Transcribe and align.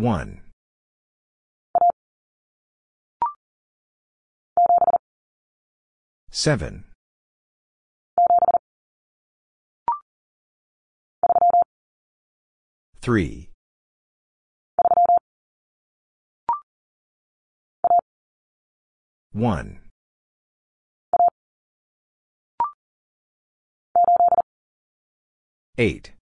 1. 0.00 0.40
7. 6.30 6.84
3. 13.02 13.50
1. 19.32 19.80
8. 25.76 26.19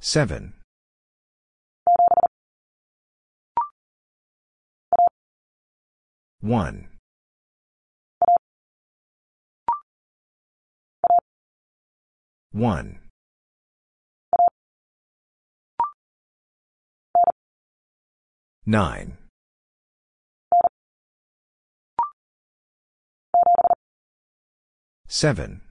7. 0.00 0.54
1. 6.40 6.88
1. 12.52 13.00
9. 18.66 19.18
7. 25.06 25.69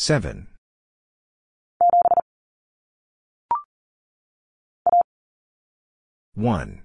7. 0.00 0.46
1. 6.34 6.82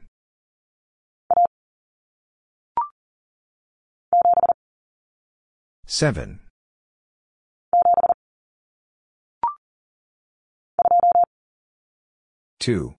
7. 5.87 6.39
2. 12.59 12.95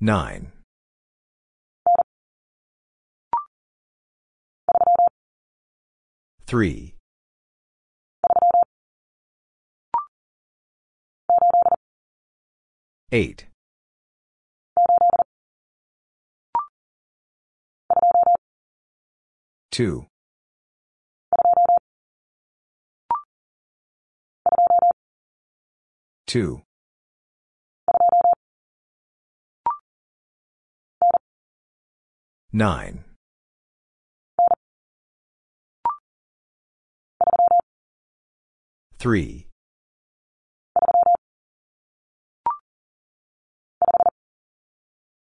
9. 0.00 0.59
3. 6.50 6.96
8. 13.12 13.46
2. 19.70 20.06
2. 26.26 26.62
9. 32.52 33.09
3. 39.00 39.46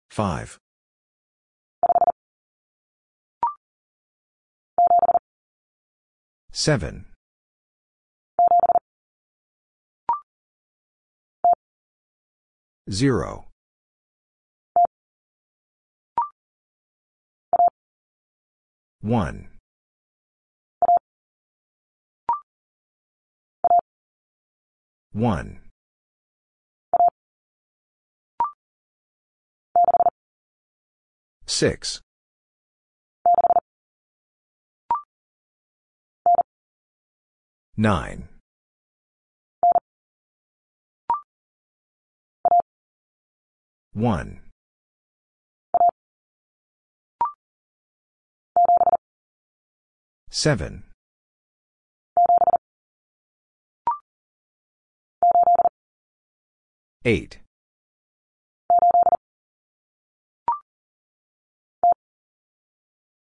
5. 0.10 0.58
7. 6.54 7.06
0. 12.90 13.46
1. 19.02 19.57
1. 25.14 25.60
6. 31.46 32.02
9. 37.78 38.28
1. 43.94 44.42
7. 50.30 50.87
8. 57.06 57.40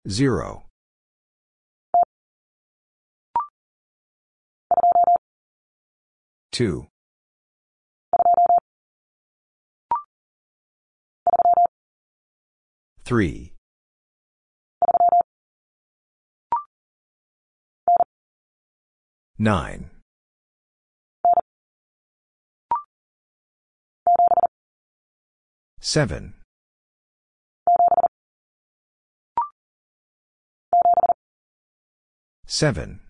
0. 0.08 0.62
2. 6.52 6.86
3. 13.04 13.52
9. 19.38 19.95
7. 25.86 26.34
7. 32.44 33.00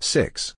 6. 0.00 0.54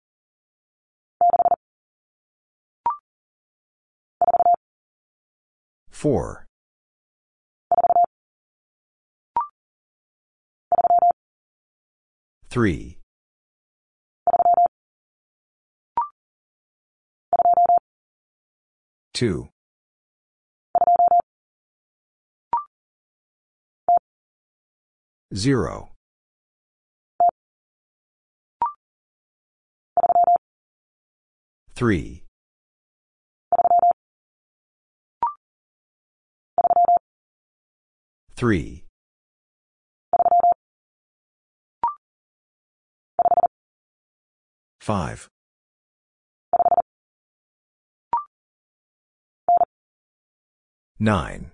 4. 5.93 6.47
3. 12.51 12.98
2. 19.19 19.49
0. 25.35 25.89
3. 31.75 32.23
3. 38.37 38.85
5. 44.79 45.29
9. 51.01 51.51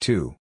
2. 0.00 0.34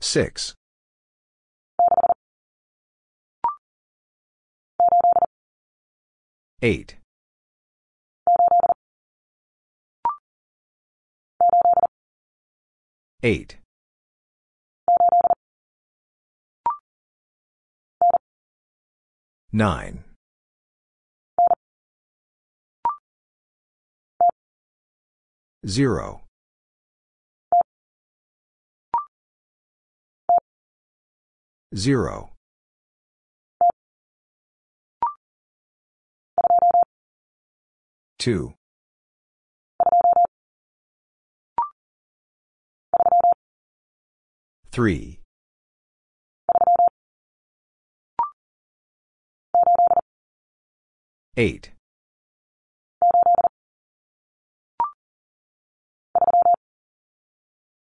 Six. 0.00 0.54
Eight. 6.62 6.96
Eight. 13.22 13.63
Nine. 19.54 20.02
Zero. 25.64 26.22
Zero. 31.72 32.32
Two. 38.18 38.54
Three. 44.72 45.20
Eight. 51.36 51.72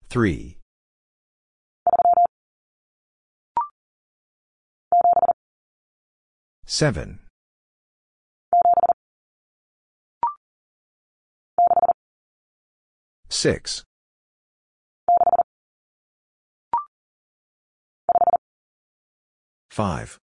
Three. 0.08 0.58
Seven. 6.64 7.18
Six. 13.28 13.84
Five. 19.70 20.20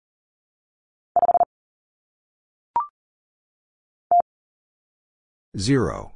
Zero. 5.58 6.14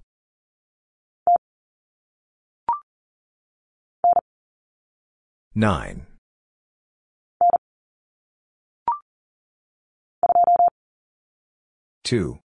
Nine. 5.53 6.05
Two. 12.03 12.39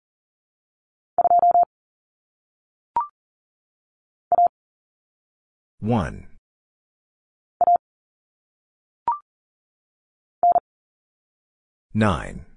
One. 5.81 6.27
Nine. 11.95 12.50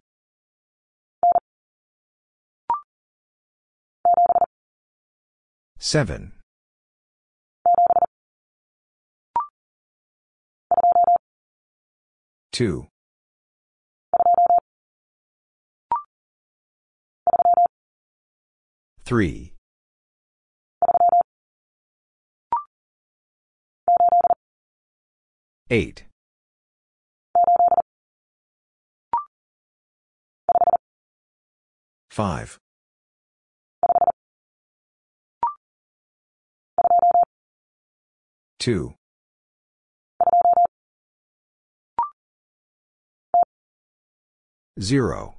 Seven. 5.86 6.32
Two. 12.54 12.88
Three. 19.04 19.56
Eight. 25.70 26.06
Five. 32.10 32.58
Two. 38.64 38.94
Zero. 44.80 45.36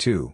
Two. 0.00 0.32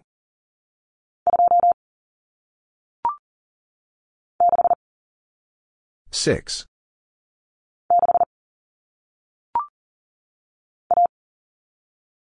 Six. 6.09 6.65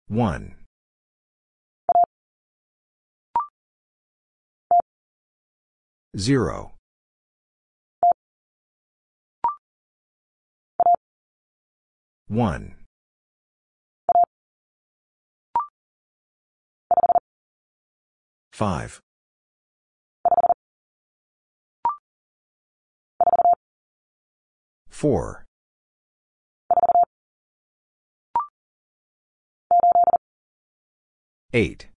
One. 0.08 0.63
Zero. 6.16 6.74
One. 12.28 12.76
Five. 18.52 19.00
Four. 24.88 25.44
Eight. 31.52 31.88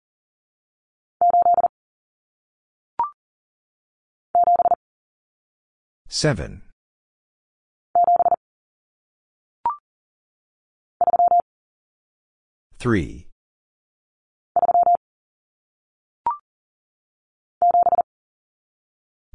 Seven. 6.18 6.64
Three. 12.80 13.28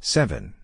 Seven. 0.00 0.54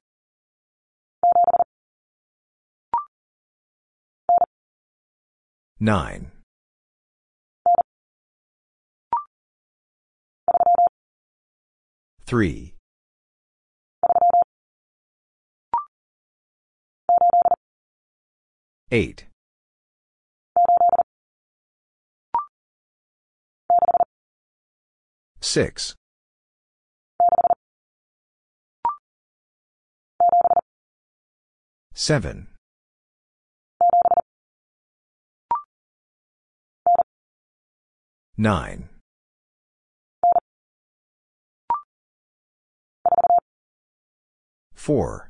Nine. 5.78 6.32
Three. 12.26 12.74
Eight. 18.90 19.26
Six. 25.40 25.94
Seven. 31.92 32.48
Nine. 38.38 38.88
Four. 44.72 45.27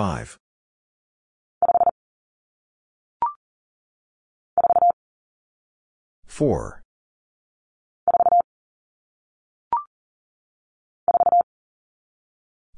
Five. 0.00 0.38
Four. 6.26 6.80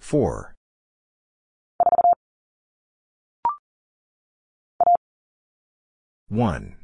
Four. 0.00 0.56
One. 6.28 6.74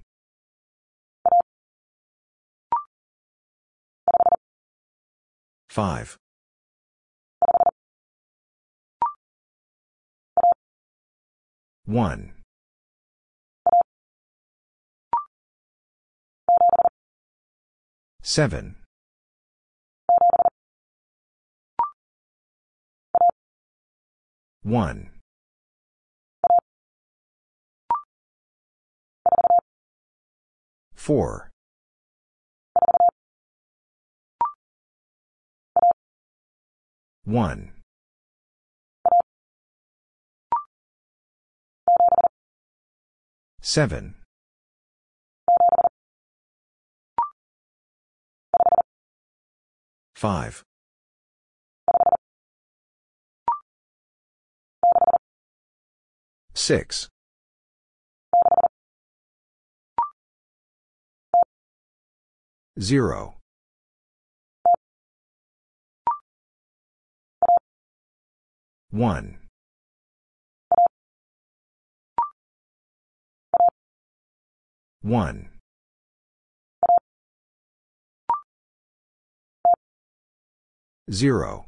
5. 5.68 6.18
1. 11.88 12.34
7. 18.22 18.76
1. 24.64 25.10
4. 30.94 31.50
1. 37.24 37.77
7. 43.68 44.14
5. 50.14 50.62
6. 56.54 57.08
0. 62.80 63.34
1. 68.90 69.37
1. 75.02 75.48
0. 81.10 81.66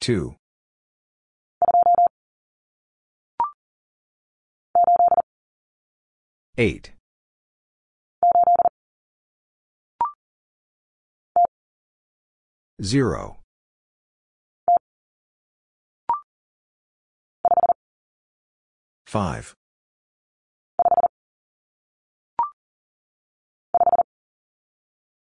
2. 0.00 0.36
8. 6.56 6.92
0. 12.82 13.43
5. 19.14 19.54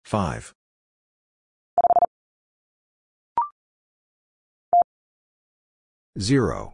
5. 0.05 0.53
0. 6.17 6.73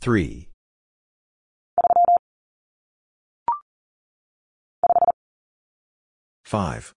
3. 0.00 0.50
5. 6.44 6.94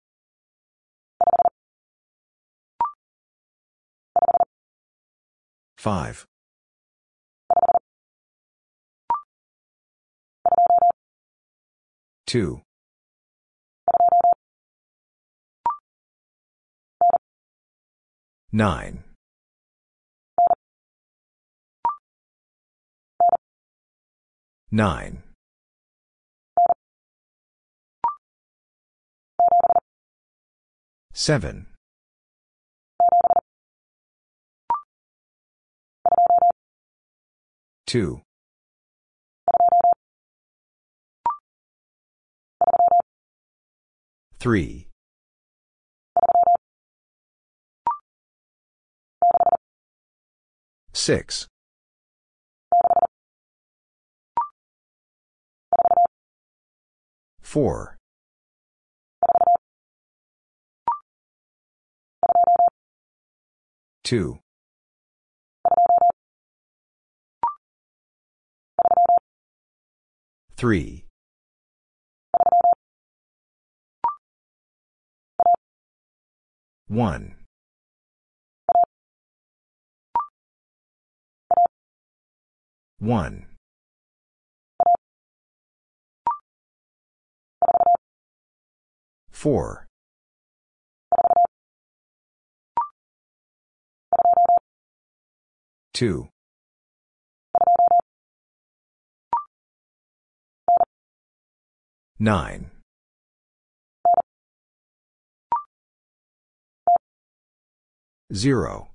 5. 5.77 6.25
2. 12.25 12.61
9. 18.51 19.03
9. 24.71 25.23
7. 31.13 31.76
2. 37.87 38.21
3. 44.39 44.87
6. 50.93 51.47
4. 57.41 57.97
2. 64.03 64.39
3. 70.57 71.05
1. 76.87 77.35
1. 82.99 83.45
4. 89.31 89.87
2. 95.93 96.29
9. 102.19 102.71
0. 108.33 108.87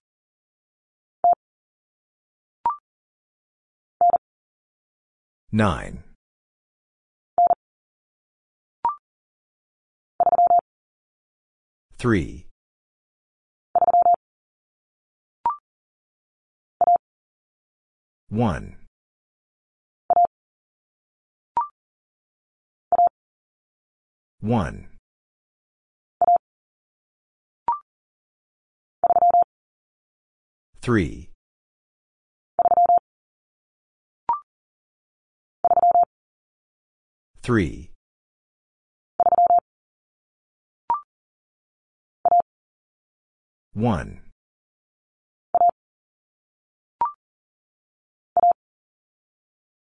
9. 5.53 6.03
3. 11.99 12.47
1. 18.31 18.82
1. 24.43 24.89
3. 30.81 31.31
3. 37.41 37.91
1. 43.75 44.21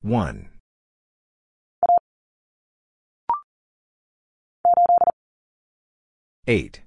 1. 0.01 0.48
Eight. 6.49 6.81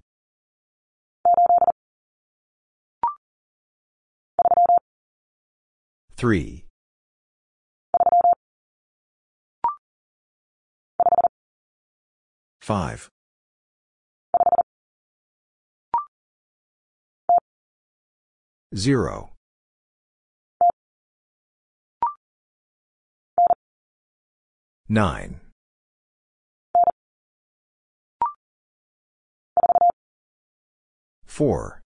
Three. 6.16 6.64
Five. 12.60 13.08
Zero. 18.74 19.30
Nine. 24.88 25.41
Four. 31.32 31.80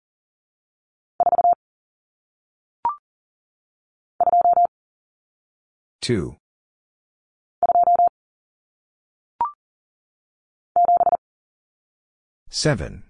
Two. 6.02 6.38
Seven. 12.50 13.04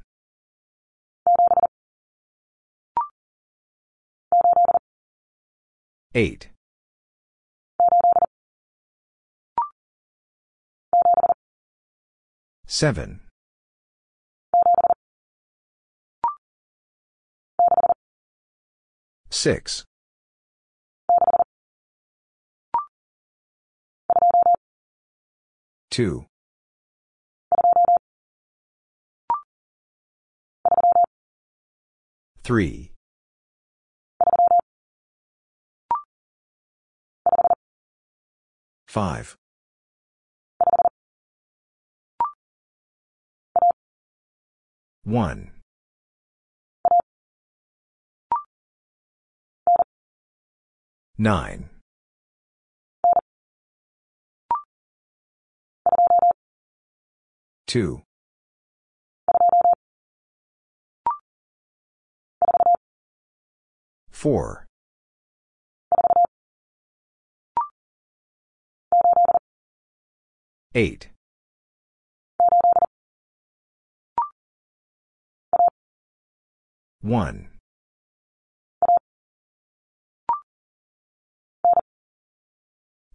Eight. 6.13 6.50
Seven. 12.68 13.25
Six. 19.36 19.84
Two. 25.92 26.25
Three. 32.44 32.94
Five. 38.88 39.36
One. 45.04 45.54
Nine. 51.17 51.69
Two. 57.67 58.01
Four. 64.10 64.65
Eight. 70.74 71.10
One. 77.01 77.54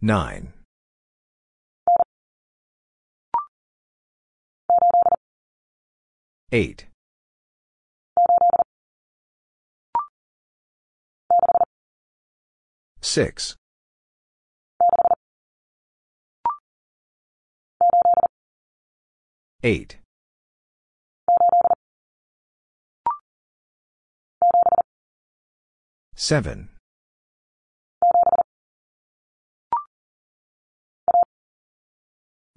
Nine. 0.03 0.53
Eight. 6.51 6.87
Six. 12.99 13.55
Eight. 19.63 19.97
Seven. 26.15 26.69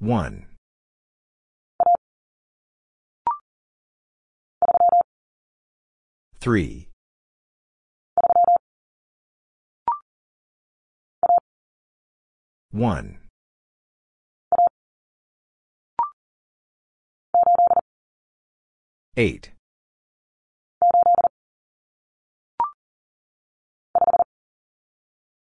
One. 0.04 0.44
Three. 6.40 6.88
One. 12.70 13.16
Eight. 19.16 19.52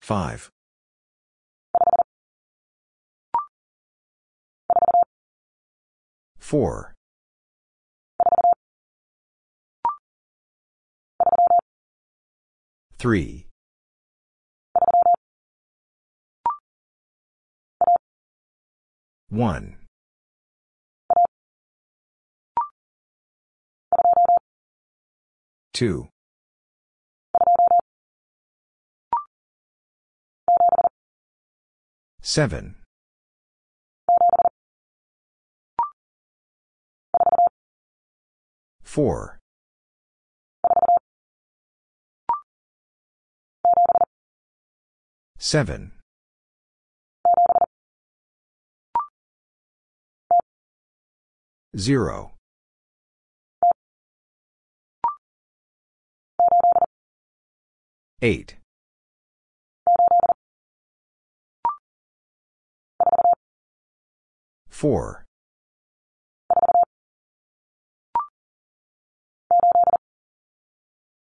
Five. 0.01 0.49
Four. 6.49 6.95
Three. 12.97 13.45
One. 19.29 19.77
Two. 25.71 26.07
Seven. 32.23 32.78
Four. 38.89 39.37
Seven. 45.37 45.91
Zero. 51.77 52.31
Eight. 58.23 58.55
Four. 64.67 65.28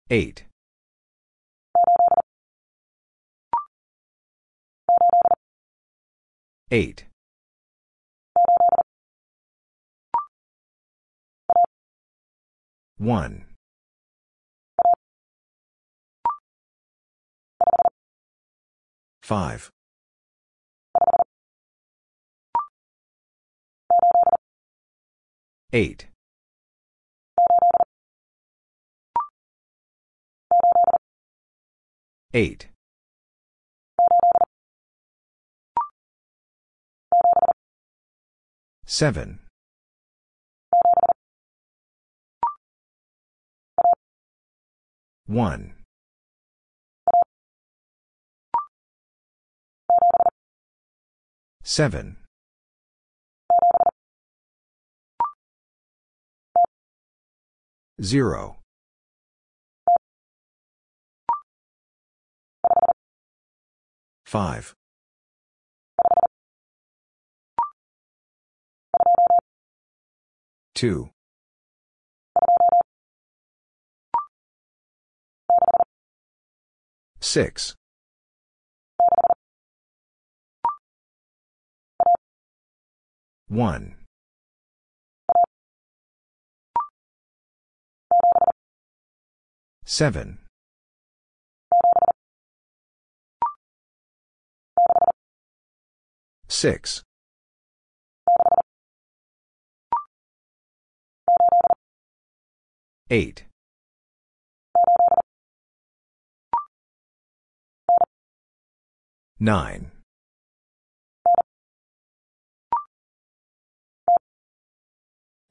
Eight. 0.09 0.45
Eight. 6.71 7.07
One. 12.99 13.47
Five. 19.23 19.73
Eight. 25.73 26.07
8. 32.33 32.69
7. 38.85 39.41
1. 45.27 45.75
7. 51.65 52.17
0. 58.01 58.57
Five. 64.27 64.75
Two. 70.75 71.11
Six. 77.21 77.77
One. 83.49 83.95
Seven. 89.85 90.46
Six. 96.49 97.03
Eight. 103.11 103.45
Nine. 109.39 109.93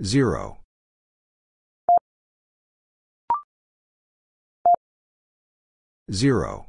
Zero. 0.03 0.57
Zero. 6.11 6.67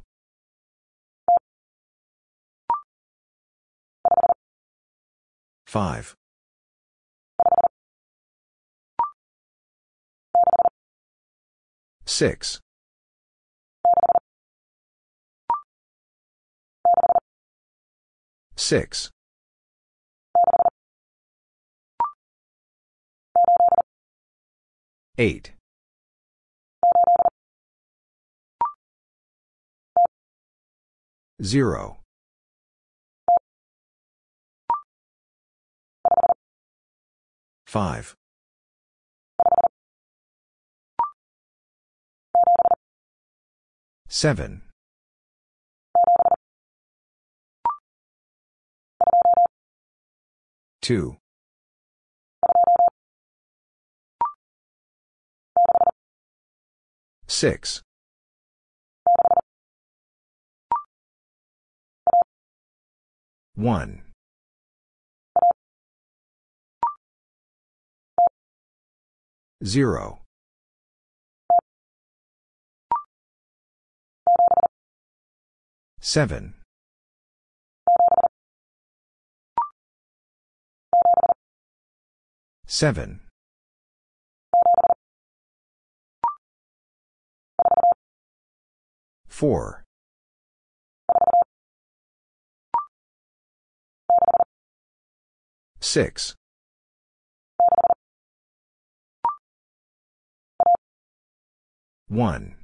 Five. 5.77 6.17
Six. 12.07 12.61
Six. 18.57 19.11
Eight. 25.19 25.53
Zero. 31.43 31.99
Five. 37.77 38.17
Seven. 44.09 44.63
Two. 50.81 51.19
Six. 57.27 57.83
One. 63.55 64.06
Zero. 69.65 70.21
Seven. 76.01 76.55
Seven. 82.67 83.21
Four. 89.27 89.85
Six. 95.81 96.35
One. 102.09 102.55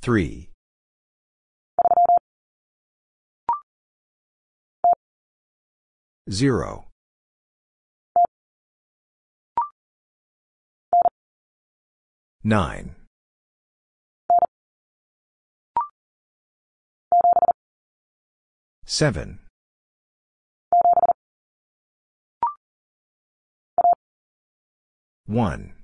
Three. 0.00 0.50
Zero. 6.30 6.86
Nine. 12.44 12.94
Seven. 18.86 19.47
One. 25.28 25.74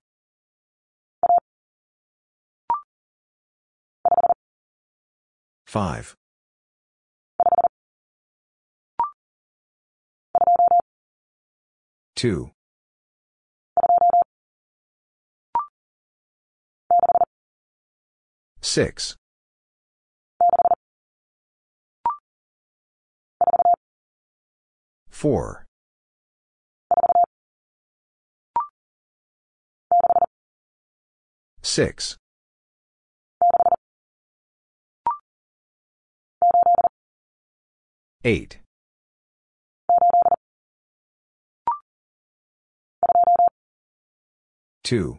Five. 5.67 6.17
Two. 12.17 12.53
Six. 18.63 19.17
Four. 25.11 25.67
Six. 31.75 32.17
Eight. 38.23 38.61
Two. 44.85 45.19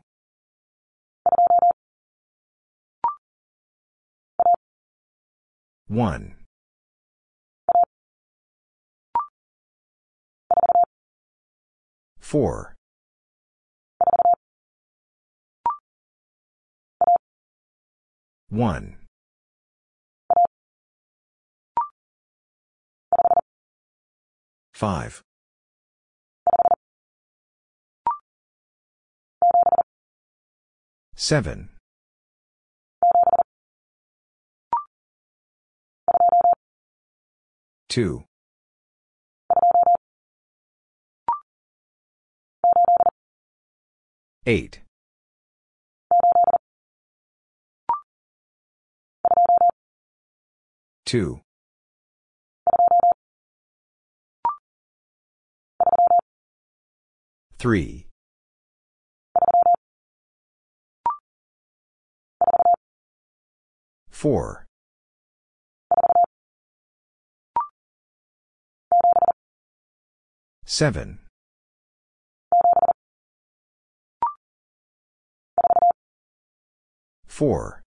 One. 5.90 6.36
Four. 12.22 12.75
One. 18.56 18.96
Five. 24.74 25.22
Seven. 31.18 31.70
Two. 37.90 38.24
Eight. 44.46 44.85
Two. 51.06 51.42
3. 57.60 58.08
4. 64.10 64.66
7. 70.66 71.20
4. 77.28 77.85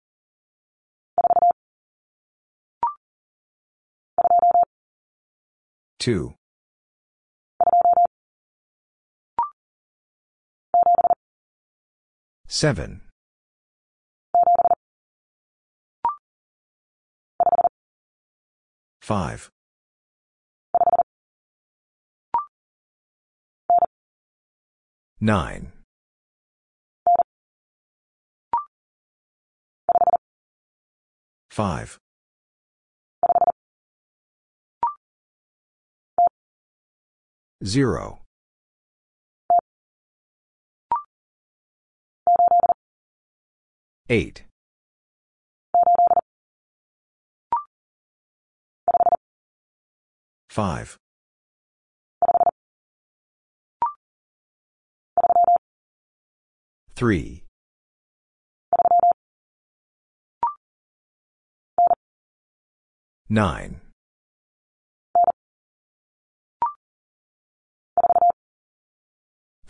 2. 6.05 6.35
7. 12.47 13.01
5. 19.01 19.49
9. 25.19 25.73
5. 31.49 32.04
0. 37.63 38.19
8. 44.09 44.43
5. 50.49 50.97
3. 56.95 57.43
9. 63.27 63.84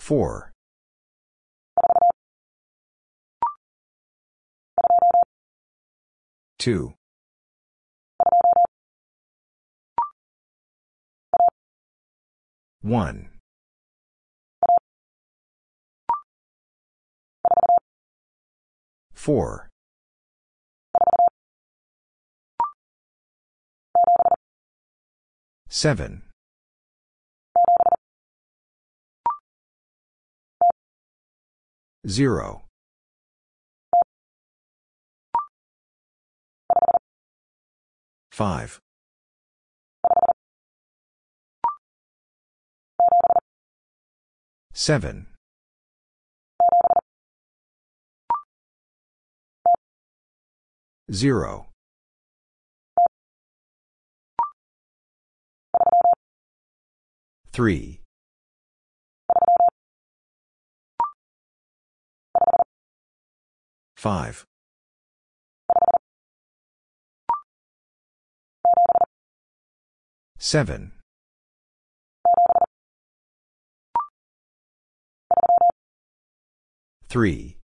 4. 0.05 0.51
2. 6.59 6.93
1. 12.83 13.29
4. 19.15 19.69
7. 25.67 26.24
0. 32.07 32.61
5. 38.31 38.79
7. 44.73 45.27
0. 51.11 51.65
3. 57.51 58.04
5. 64.05 64.45
7. 70.37 70.91
3. 77.09 77.57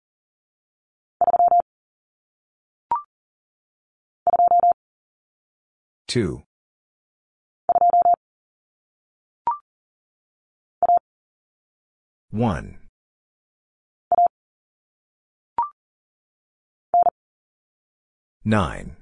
2. 6.09 6.43
1. 12.31 12.80
9. 18.45 18.97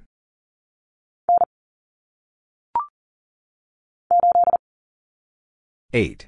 8. 5.93 6.27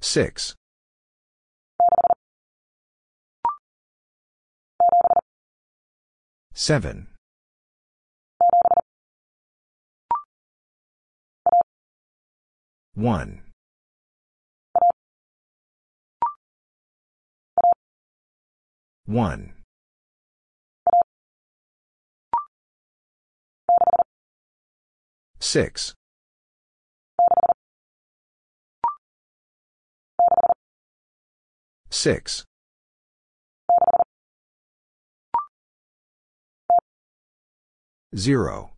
6. 0.00 0.54
7. 6.54 7.08
1. 12.94 13.45
1. 19.06 19.52
6. 25.38 25.94
6. 31.88 32.44
0. 38.16 38.70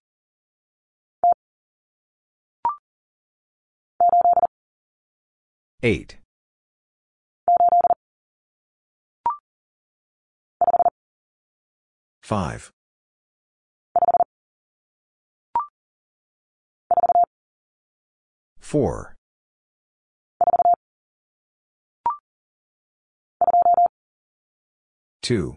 8. 5.82 6.17
5. 12.28 12.70
4. 18.60 19.16
2. 25.22 25.56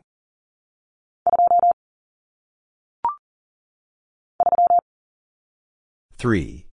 3. 6.17 6.67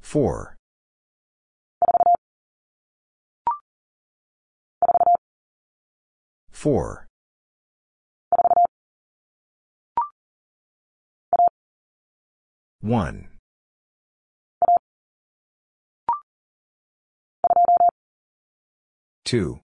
4. 0.00 0.56
4. 6.62 7.08
1. 12.80 13.28
2. 19.24 19.60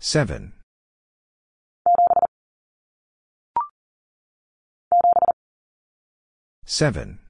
Seven. 0.00 0.54
Seven. 6.64 7.27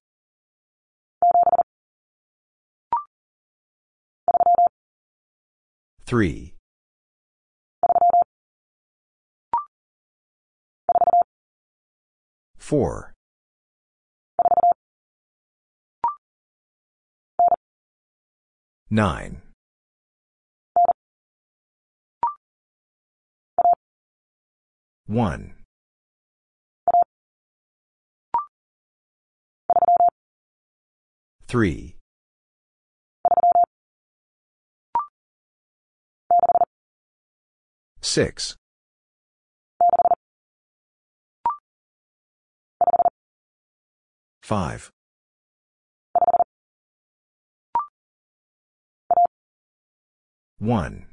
Three. 6.08 6.54
Four. 12.56 13.12
Nine. 18.88 19.42
One. 25.06 25.52
Three. 31.46 31.97
Six. 38.08 38.56
Five. 44.42 44.90
One. 50.58 51.06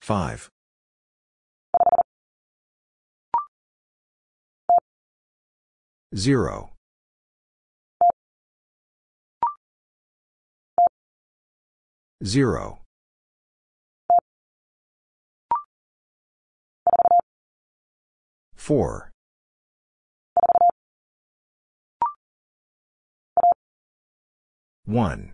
Five. 0.00 0.48
Zero. 6.14 6.75
Zero. 12.24 12.80
Four. 18.54 19.10
One. 24.86 25.32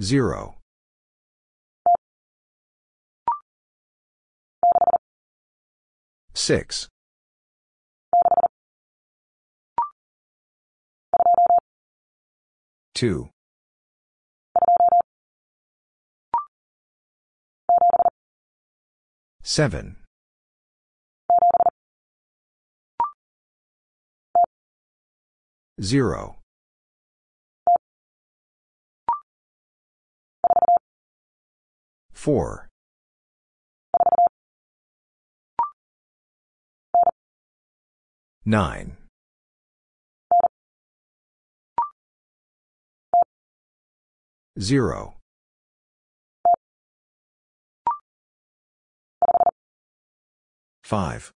Zero. 0.00 0.56
Six. 6.34 6.88
Two. 12.94 13.30
Seven. 19.42 19.96
Zero. 25.80 26.36
Four. 32.12 32.68
Nine. 38.44 39.01
Zero. 44.60 45.14
Five. 50.84 51.32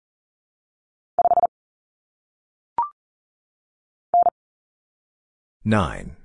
Nine. 5.65 6.17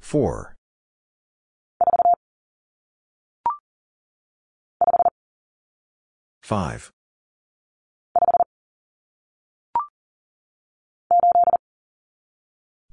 Four. 0.00 0.56
Five. 6.42 6.90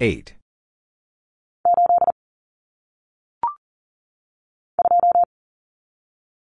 Eight. 0.02 0.36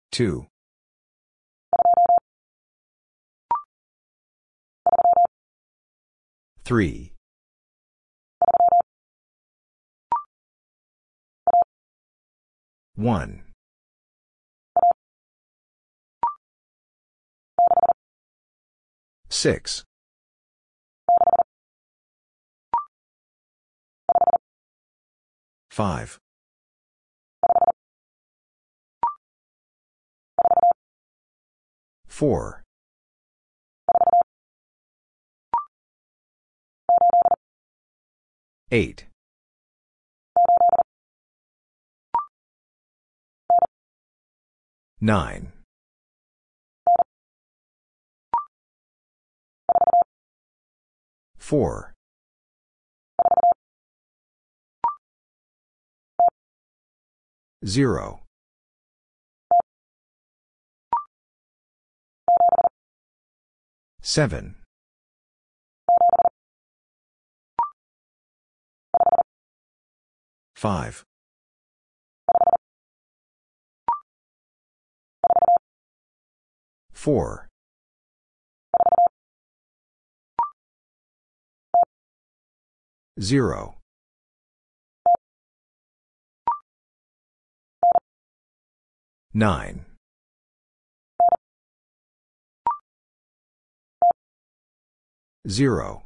Two. 0.09 0.47
Three. 6.63 7.11
One. 12.95 13.43
Six. 19.27 19.83
Five. 25.81 26.19
Four. 32.05 32.61
Eight. 38.69 39.07
Nine. 45.01 45.51
Four. 51.39 51.95
Zero. 57.65 58.21
Seven. 64.01 64.55
Five. 70.55 71.03
Four. 76.91 77.47
Zero. 83.19 83.80
Nine. 89.33 89.85
Zero. 95.47 96.03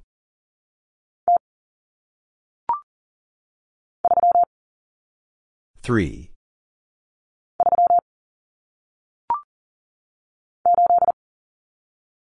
Three. 5.82 6.32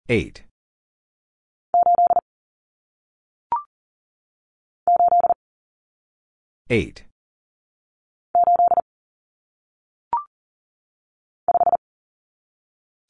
Eight. 0.08 0.44
Eight. 6.70 7.05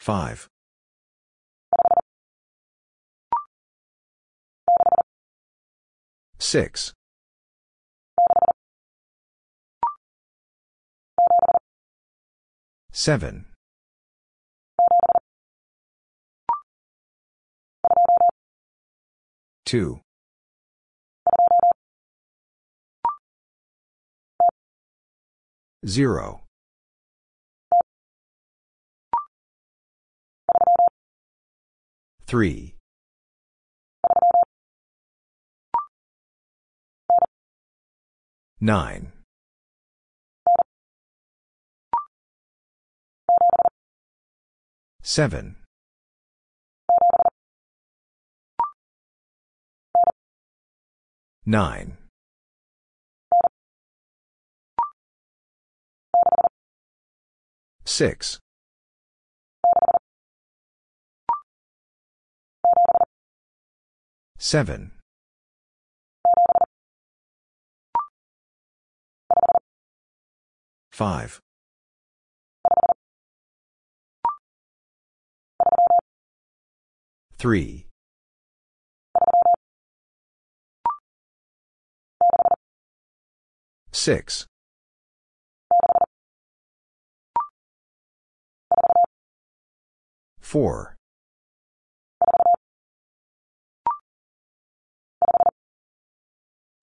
5. 0.07 0.47
6. 6.39 6.93
7. 12.93 13.47
2. 19.65 20.01
0. 25.85 26.46
3. 32.27 32.75
9. 38.61 39.13
7. 45.03 45.57
9. 51.45 51.97
6. 57.85 58.41
7. 64.39 64.93
5. 70.93 71.41
3. 77.39 77.87
6. 83.93 84.47
4. 90.41 90.96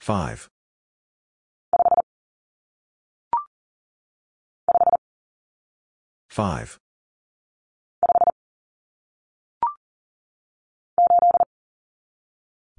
5. 0.03 0.49
5. 6.29 6.77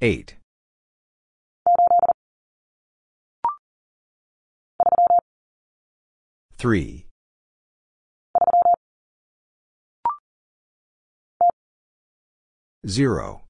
8. 0.02 0.36
3. 6.58 7.06
0. 12.86 13.43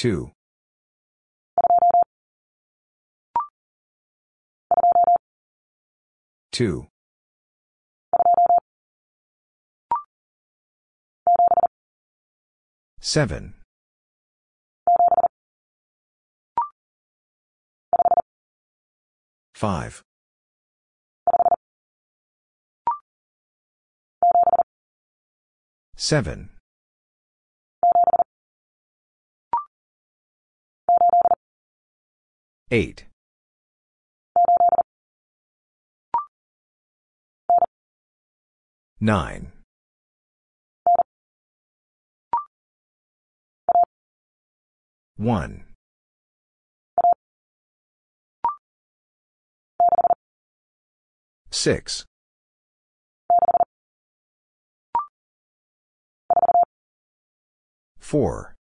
2. 0.00 0.32
2. 6.52 6.86
7. 13.02 13.54
5. 19.52 20.02
7. 25.94 26.59
8. 32.72 33.04
9. 39.00 39.52
1. 45.16 45.64
6. 51.50 52.06
4. 57.98 58.54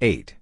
8. 0.00 0.36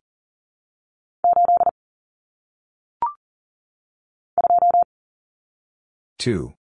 2. 6.19 6.53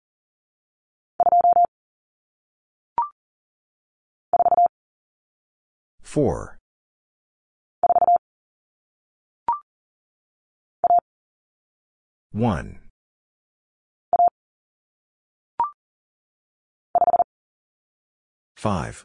4. 6.02 6.58
1. 12.32 12.78
5. 18.56 19.04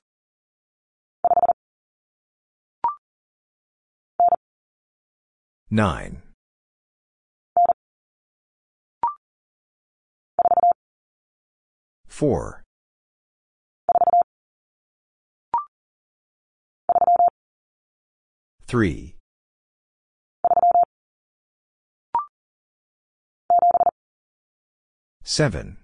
9. 5.73 6.21
4. 12.09 12.63
3. 18.67 19.15
7. 25.23 25.77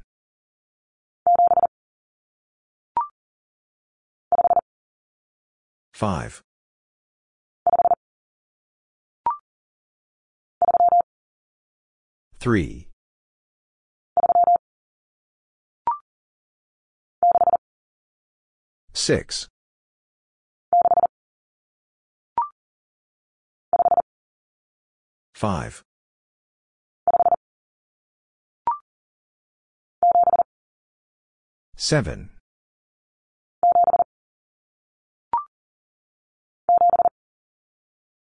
5. 5.93 6.46
3. 12.47 12.87
6. 18.93 19.49
5. 25.33 25.83
7. 31.75 32.29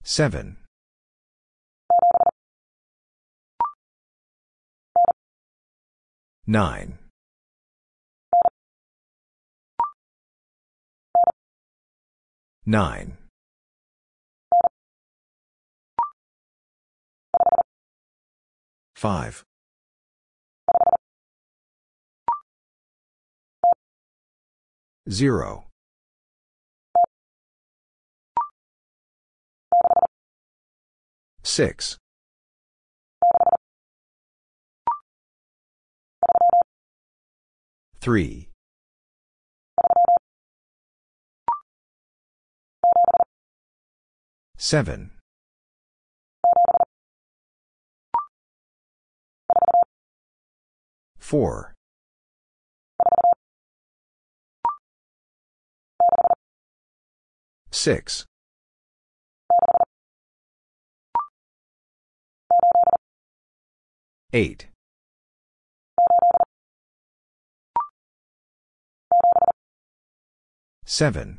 7. 0.02 0.67
9. 6.50 6.96
9. 12.64 13.18
5. 18.94 19.44
0. 25.10 25.64
6. 31.42 31.98
3. 38.08 38.48
7. 44.56 45.10
4. 51.20 51.74
6. 57.70 58.24
8. 64.32 64.77
7. 70.88 71.38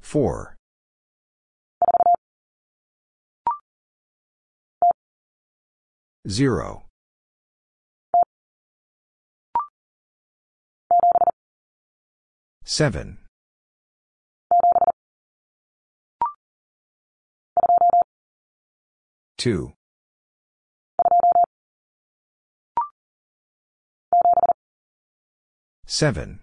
4. 0.00 0.54
0. 6.28 6.84
7. 12.64 13.18
2. 19.36 19.72
7. 25.92 26.40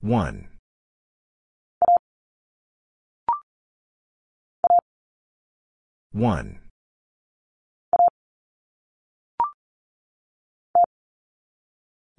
1. 0.00 0.48
1. 6.12 6.60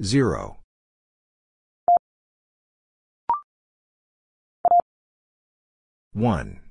0. 0.02 0.58
1. 6.14 6.67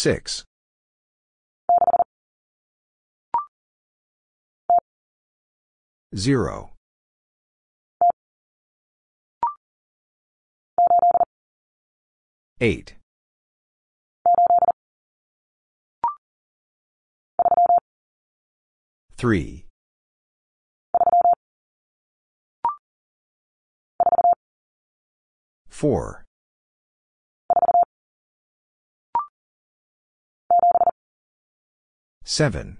6. 0.00 0.44
0. 6.16 6.70
8. 12.62 12.94
3. 19.18 19.66
4. 25.68 26.24
7. 32.30 32.76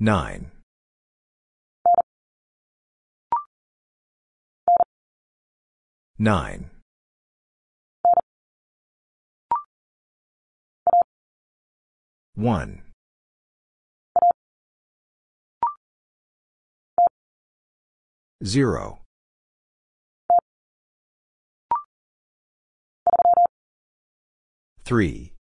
9. 0.00 0.50
9. 6.18 6.70
1. 12.34 12.82
0. 18.42 19.01
3. 24.92 25.32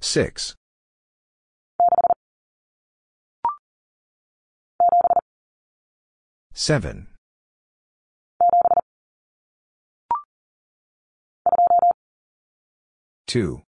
6. 0.00 0.56
7. 6.52 7.06
2. 13.28 13.62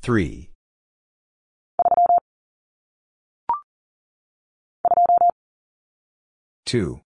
3. 0.00 0.55
2. 6.66 7.00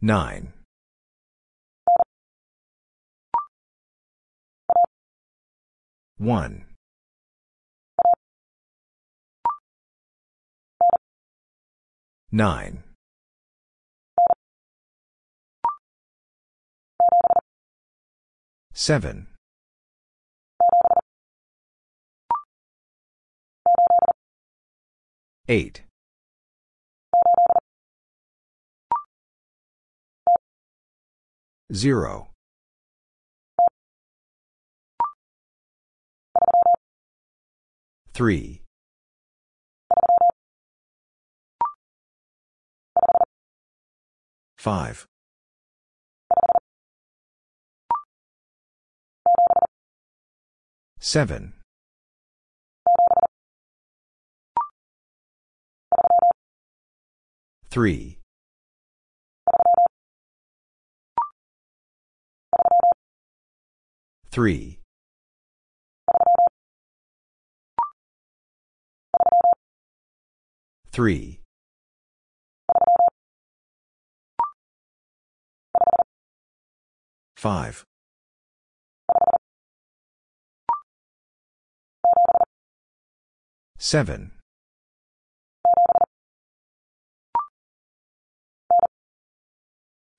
9. 0.00 0.52
1. 6.18 6.66
9. 12.32 12.84
7. 18.72 19.35
8. 25.48 25.82
0. 31.72 32.28
3. 38.12 38.62
5. 44.56 45.06
7. 50.98 51.55
3. 57.76 58.16
3. 64.30 64.80
3. 70.90 71.40
5. 77.36 77.84
Seven. 83.78 84.35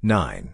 Nine. 0.07 0.53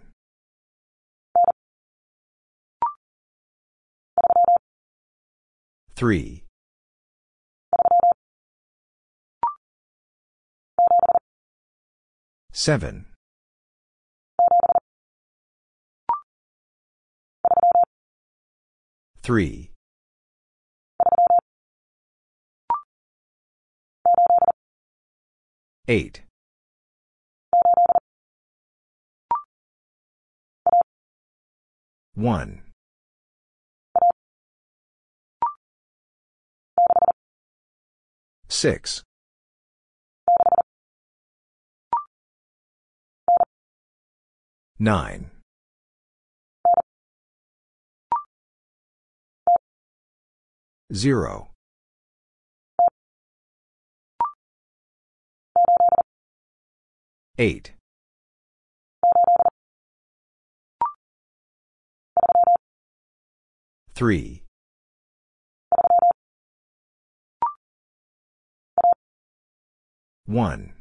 Three. 5.94 6.42
Seven. 12.52 13.06
Three. 19.22 19.70
Eight. 25.86 26.23
One. 32.14 32.62
Six. 38.48 39.02
Nine. 44.78 45.30
Zero. 50.92 51.50
Eight. 57.38 57.72
Three. 63.94 64.42
One. 70.26 70.72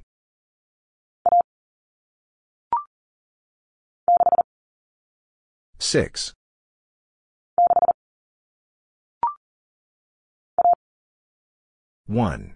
Six. 5.77 6.33
One. 12.07 12.55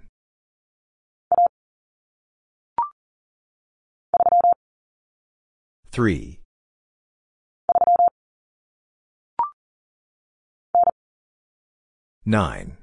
Three. 5.91 6.39
Nine. 12.29 12.75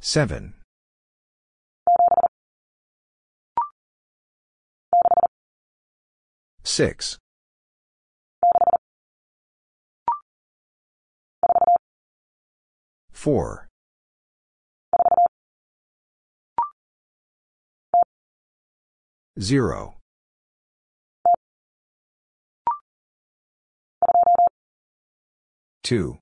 Seven. 0.00 0.54
Six. 6.64 7.18
Four. 13.12 13.68
Zero. 19.38 19.99
Two. 25.90 26.18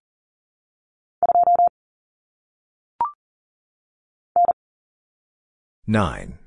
Nine. 5.86 6.38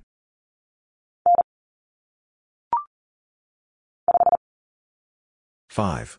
Five. 5.69 6.17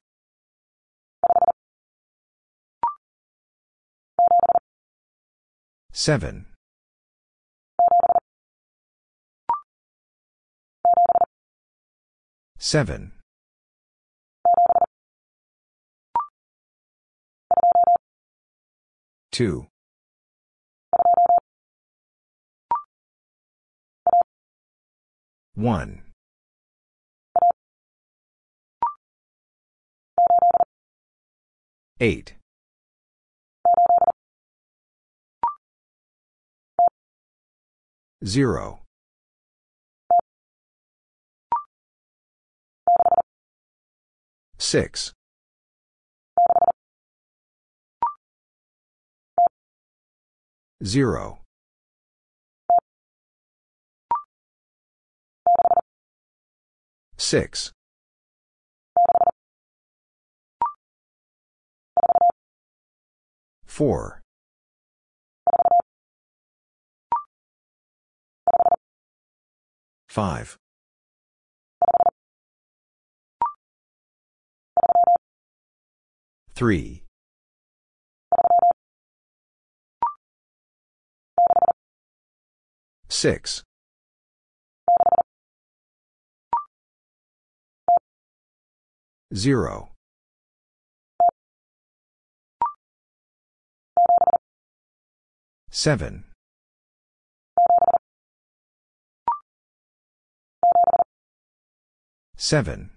Seven. 5.90 6.46
Seven. 12.58 13.21
Two. 19.32 19.66
One. 25.54 26.02
Eight. 31.98 32.34
Zero. 38.24 38.80
Six. 44.58 45.14
Zero. 50.84 51.38
Six. 57.16 57.70
Four. 63.64 64.20
Five. 70.08 70.58
Three. 76.54 77.01
Six. 83.12 83.62
Zero. 89.34 89.90
Seven. 95.70 96.24
Seven. 102.36 102.90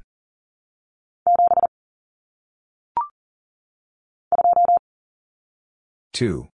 Two. 6.14 6.48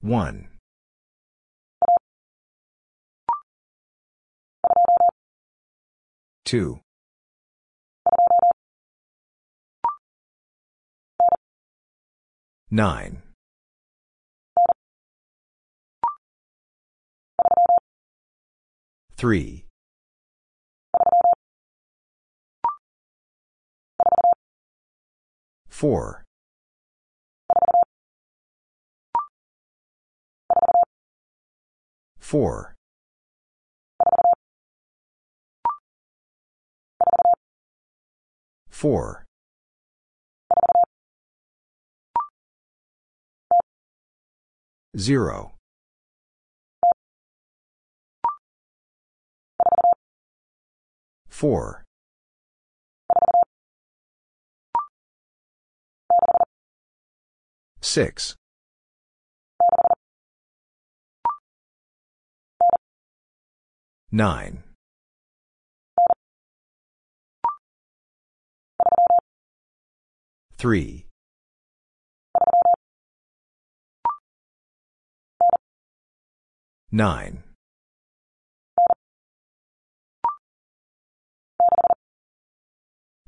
One. 0.00 0.48
Two. 6.44 6.80
Nine. 12.70 13.22
Three. 19.16 19.66
Four. 25.68 26.24
Four. 32.30 32.76
Four. 38.68 39.24
Zero. 44.96 45.54
Four. 51.28 51.82
Six. 57.80 58.36
Nine. 64.12 64.64
Three. 70.56 71.06
Nine. 76.90 77.44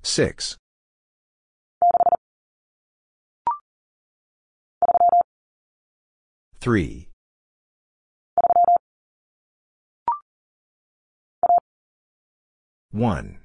Six. 0.03 0.59
Three. 6.61 7.12
One. 12.93 13.39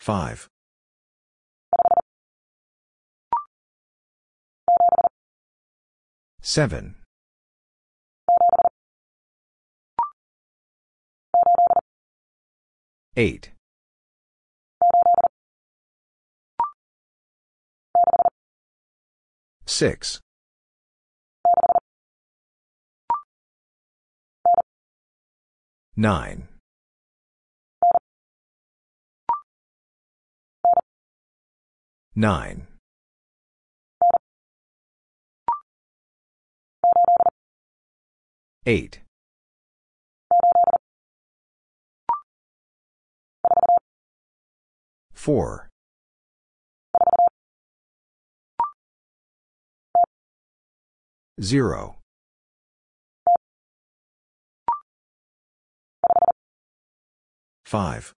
Five. 0.00 0.48
Seven. 6.40 6.94
Eight. 13.14 13.50
Six. 19.66 20.20
Nine. 25.98 26.46
Nine. 32.14 32.66
Eight. 38.66 39.00
Four. 45.14 45.70
Zero. 51.40 51.96
Five. 57.66 58.14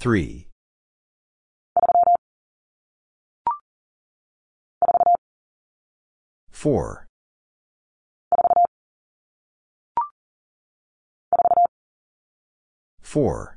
Three. 0.00 0.48
Four. 6.50 7.06
Four. 13.00 13.56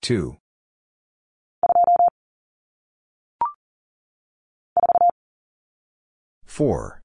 Two. 0.00 0.38
Four. 6.52 7.00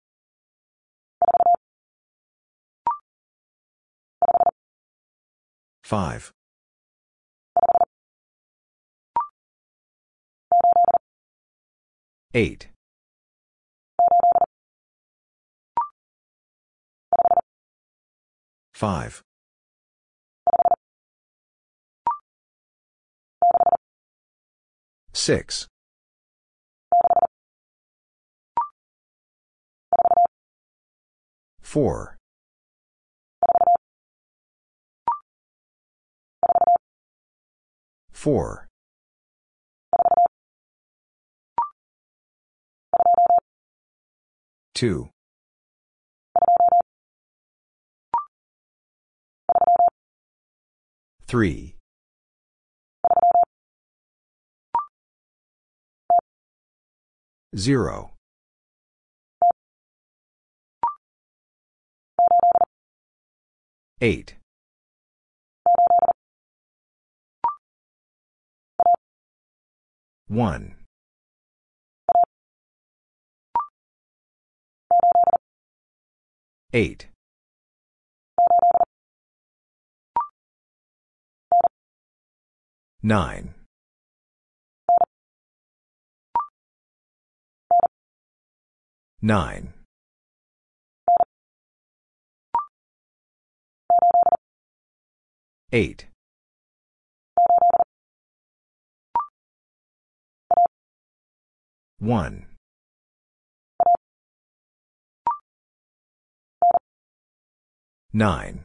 Five. 5.83 6.33
Eight. 12.33 12.67
Five. 18.73 19.23
Six. 25.13 25.67
Four. 31.77 32.17
Four. 38.11 38.67
Two. 44.73 45.09
Three. 51.27 51.75
Zero. 57.55 58.16
Eight. 63.99 64.35
One. 70.27 70.75
Eight. 76.73 77.07
Nine. 83.01 83.55
Nine. 89.21 89.76
Eight. 95.73 96.07
One. 101.99 102.45
Nine. 108.13 108.63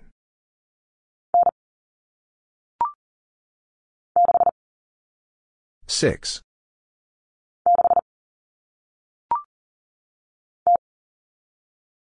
Six. 5.88 6.40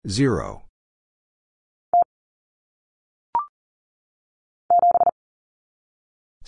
Zero. 0.08 0.67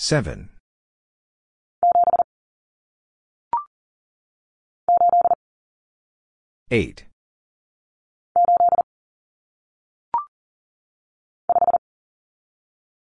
Seven. 0.01 0.47
Eight. 6.71 7.03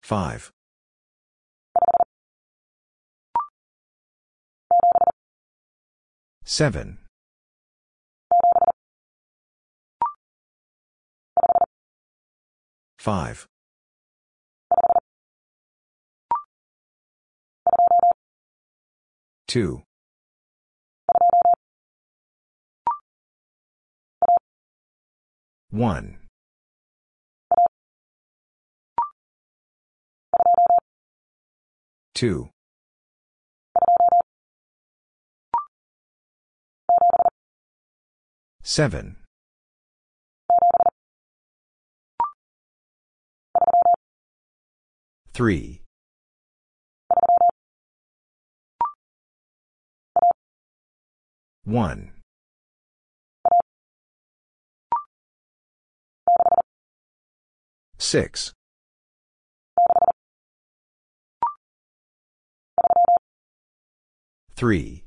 Five. 0.03 0.51
Seven. 6.43 6.97
Five. 12.99 13.47
Two. 19.51 19.83
One. 25.71 26.19
Two. 32.15 32.47
Seven. 38.63 39.17
Three. 45.33 45.80
One. 51.71 52.11
Six. 57.97 58.51
Three. 64.53 65.05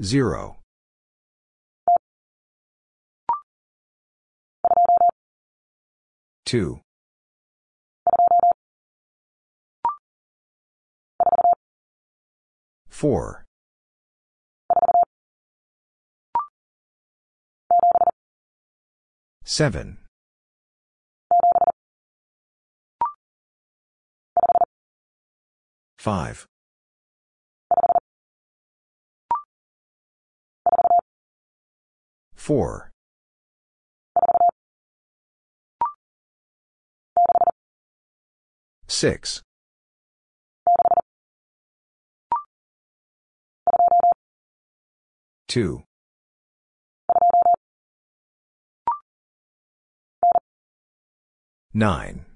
Zero. 0.00 0.56
Two. 6.46 6.80
Four. 12.98 13.44
Seven. 19.44 19.98
Five. 25.96 26.48
Four. 32.34 32.90
Six. 38.88 39.42
Two. 45.58 45.82
Nine. 51.74 52.26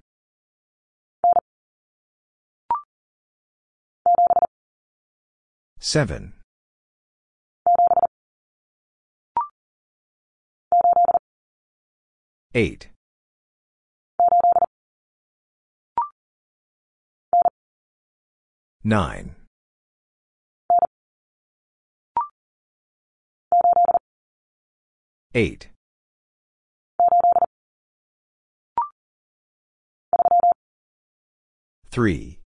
Seven. 5.78 6.32
Eight. 12.54 12.88
Nine. 18.82 19.36
Eight. 25.34 25.70
Three. 31.90 32.40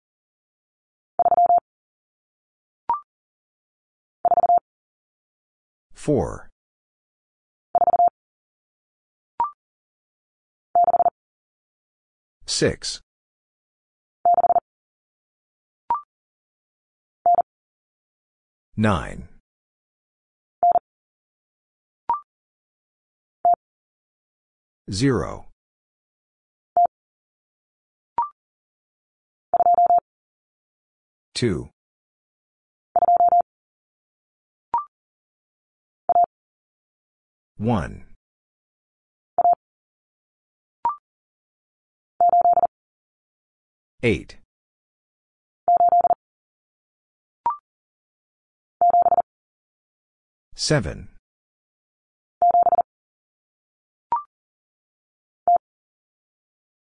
Four. 5.94 6.50
Six. 12.46 13.00
Nine. 18.76 19.30
Zero. 24.92 25.46
Two. 31.34 31.70
One. 37.58 38.04
Eight. 44.04 44.38
Seven. 50.56 51.13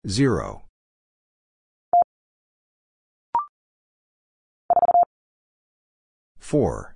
Zero. 0.08 0.64
Four. 6.40 6.96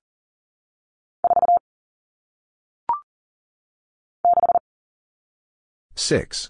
Six. 5.96 6.50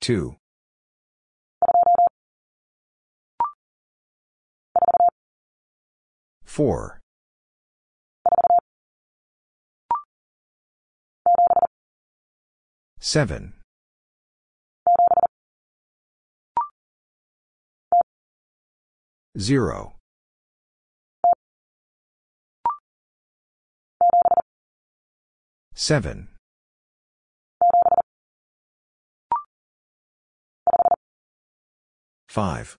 Two. 0.00 0.36
Four. 6.44 7.00
Seven. 13.06 13.52
Zero. 19.38 19.94
Seven. 25.76 26.30
Five. 32.28 32.76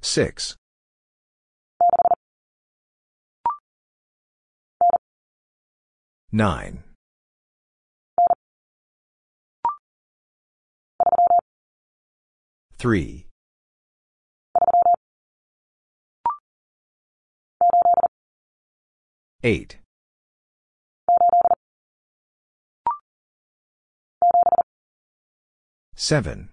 Six. 0.00 0.56
Nine. 6.32 6.84
Three. 12.78 13.26
Eight. 19.42 19.78
Seven. 25.96 26.50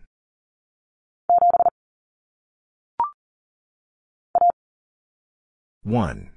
One. 5.83 6.36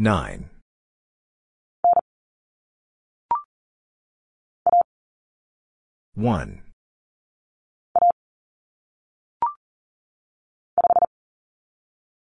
Nine. 0.00 0.48
One. 6.14 6.62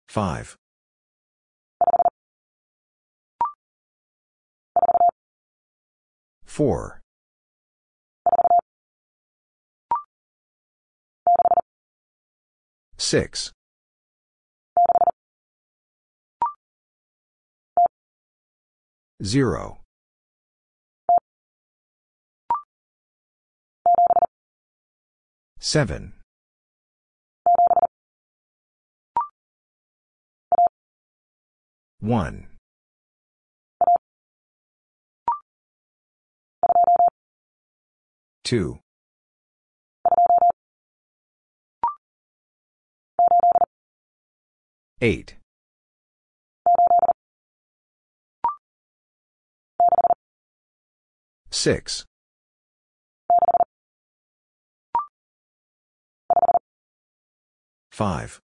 Five. 0.07 0.55
Four. 6.45 7.01
Six. 12.97 13.51
Zero. 19.23 19.79
Seven. 25.59 26.13
One. 31.99 32.47
Two. 38.43 38.79
Eight. 45.01 45.36
Six. 51.57 52.05
Five. 57.91 58.39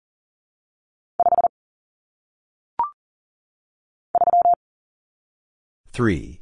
Three. 5.93 6.41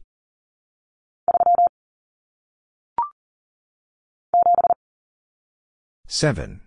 Seven. 6.07 6.61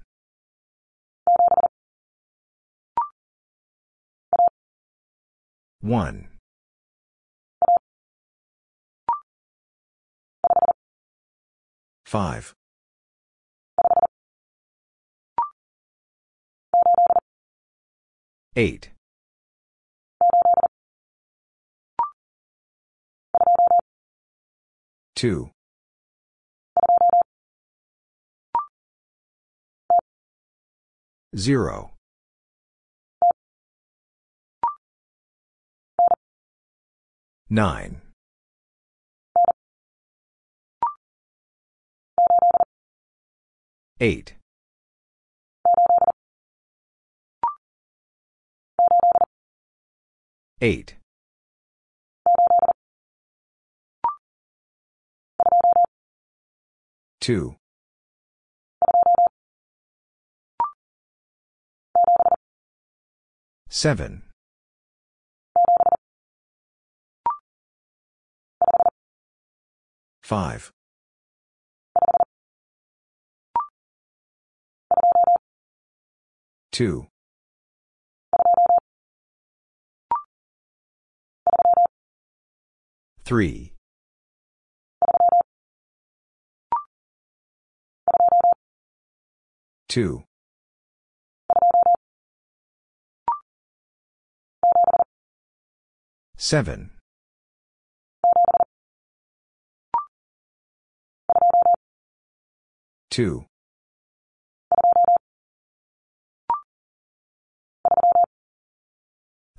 One. 5.80 6.33
Five. 12.14 12.54
Eight. 18.56 18.92
Two. 25.16 25.50
Zero. 31.36 31.94
Nine. 37.50 38.03
Eight. 44.04 44.34
Eight. 50.60 50.96
Two. 57.22 57.56
Seven. 63.70 64.24
Five. 70.24 70.74
Two. 76.74 77.06
Three. 83.24 83.74
Two. 89.88 90.24
Seven. 96.38 96.90
Two. 103.12 103.46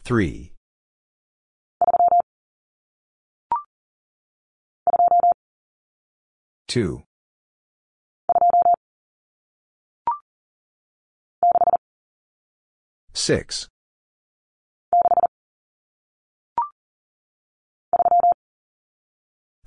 Three. 0.05 0.53
Two. 6.69 7.05
Six. 13.15 13.69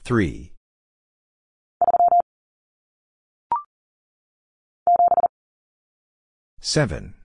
Three. 0.03 0.53
Seven. 6.61 7.16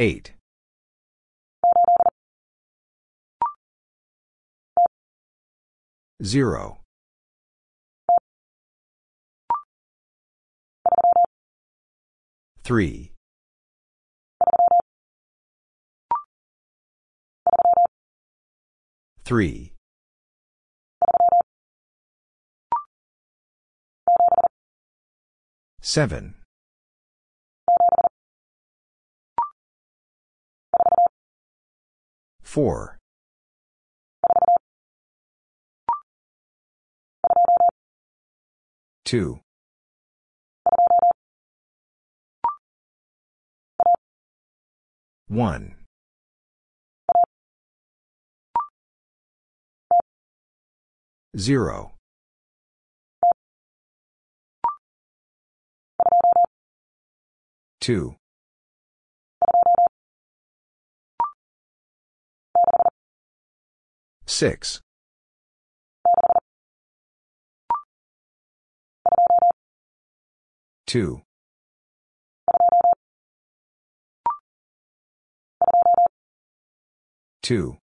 Eight. 0.00 0.32
Zero. 6.24 6.78
Three. 12.64 13.12
Three. 19.22 19.74
Seven. 25.82 26.39
Four. 32.50 32.98
Two. 39.04 39.38
One. 45.28 45.76
Zero. 51.36 51.92
Two. 57.80 58.16
6. 64.30 64.80
2. 70.86 71.20
2. 77.42 77.76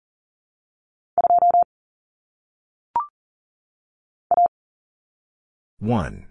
1. 5.80 6.26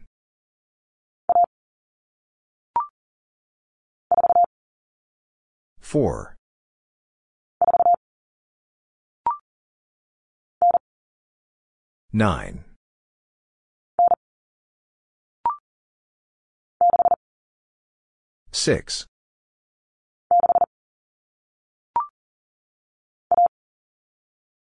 4. 5.82 6.38
9. 12.16 12.64
6. 18.52 19.08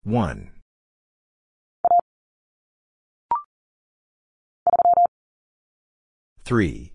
1. 0.03 0.51
3. 6.43 6.93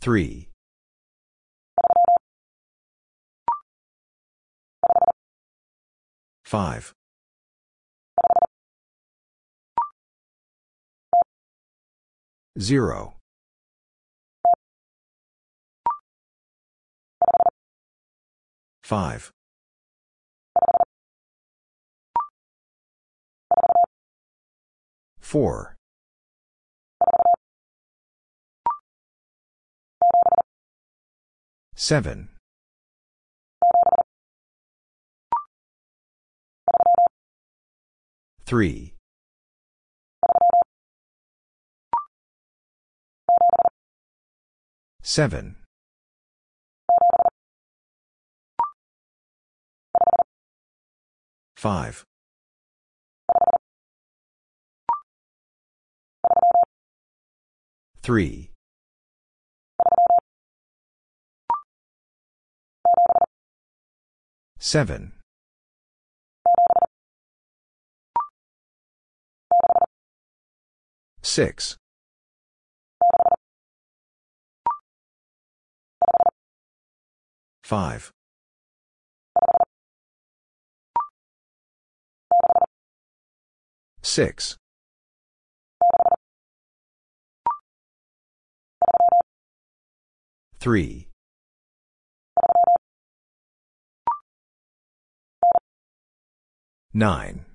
3. 0.00 0.51
5. 6.52 6.92
0. 12.60 13.14
5. 18.82 19.30
4. 25.22 25.76
7. 31.74 32.31
3. 38.52 38.92
7. 45.02 45.56
5. 51.56 52.04
3. 58.02 58.50
7. 64.58 65.21
6. 71.22 71.76
5. 77.62 78.10
6. 84.02 84.56
3. 90.58 91.08
9. 96.94 97.51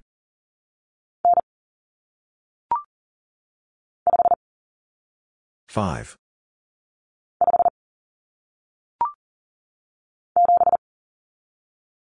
5. 5.77 6.15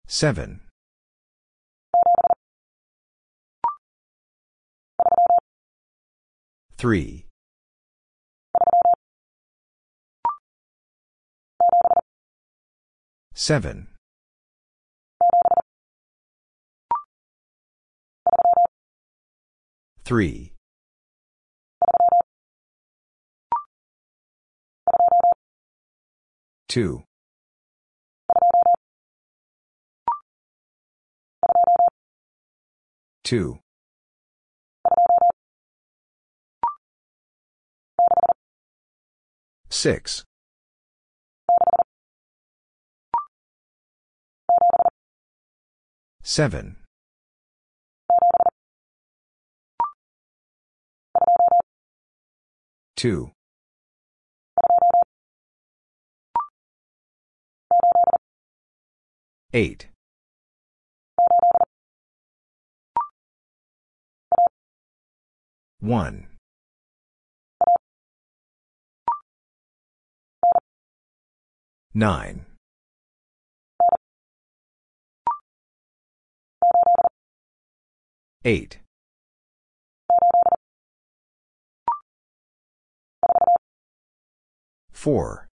7. 0.07 0.61
3. 6.79 7.27
7. 13.35 13.89
3. 20.05 20.54
2. 26.75 27.05
2. 33.23 33.61
6. 39.71 40.25
7. 46.25 46.77
2. 52.97 53.34
8. 59.55 59.87
1. 65.81 66.27
9. 71.95 72.47
8. 78.45 78.79
4. 84.91 85.49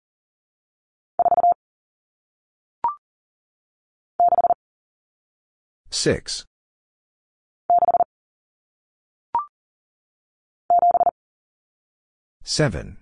6. 5.91 6.45
7. 12.45 12.97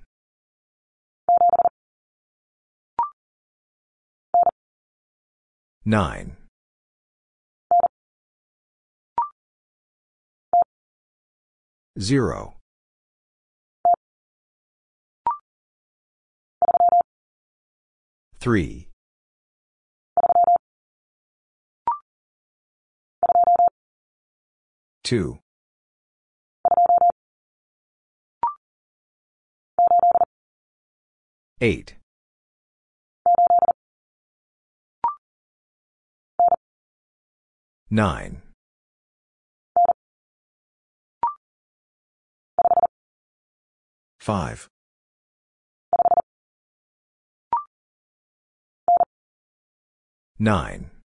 9. 5.84 6.36
0. 11.98 12.54
3. 18.40 18.87
2. 25.08 25.38
8. 31.62 31.96
9. 37.90 38.42
5. 44.20 44.68
9. 50.38 50.97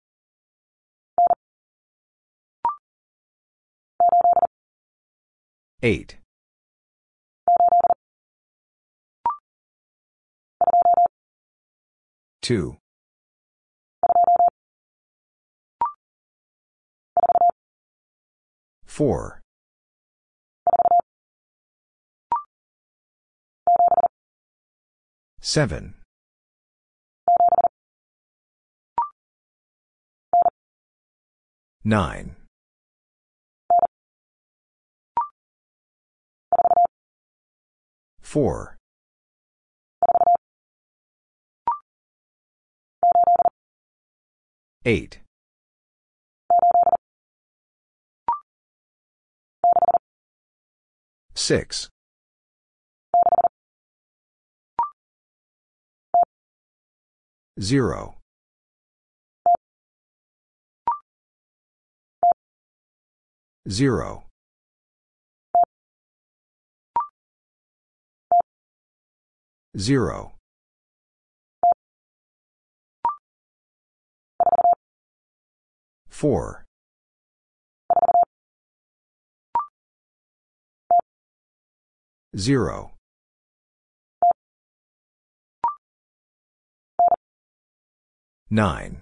Eight. 5.84 6.18
Two. 12.44 12.78
Four. 18.86 19.42
Seven. 25.40 25.96
Nine. 31.84 32.36
Four. 38.32 38.78
Eight. 44.86 45.20
Six. 51.36 51.90
Zero. 57.60 58.16
Zero. 63.68 64.31
Zero. 69.78 70.34
Four. 76.10 76.66
Zero. 82.38 82.92
Nine. 88.50 89.02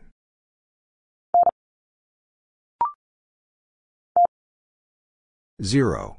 Zero. 5.62 6.19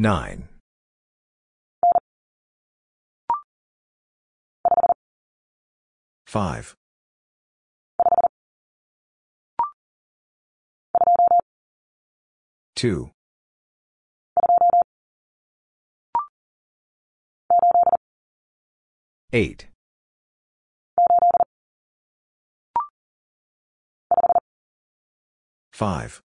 Nine. 0.00 0.48
Five. 6.26 6.74
Two. 12.74 13.10
Eight. 19.34 19.66
Five. 25.74 26.22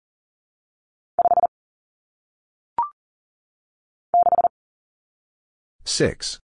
Six. 5.93 6.39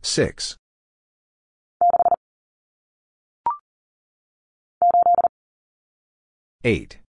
Six. 0.00 0.56
Eight. 6.64 7.00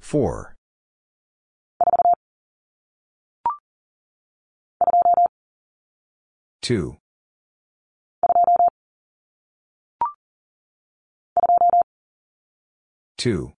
Four. 0.00 0.54
Two. 6.62 6.96
Two. 13.18 13.52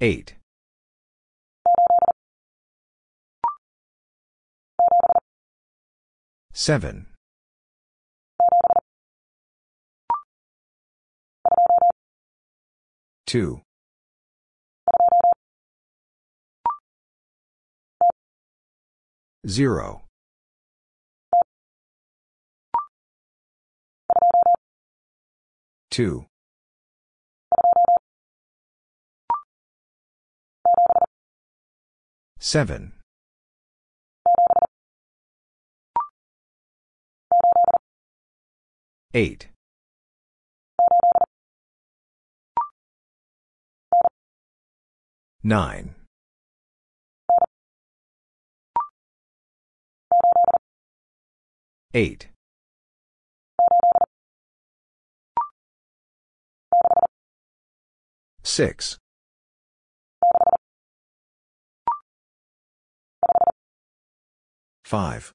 Eight. 0.00 0.36
Seven. 6.54 7.06
Two. 13.26 13.60
Zero. 19.46 20.03
Two. 25.94 26.26
Seven. 32.40 32.94
Eight. 39.14 39.50
Nine. 45.44 45.94
Eight. 51.94 52.33
Six. 58.44 58.98
Five. 64.84 65.32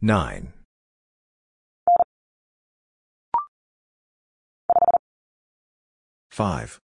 Nine. 0.00 0.52
Five. 6.30 6.80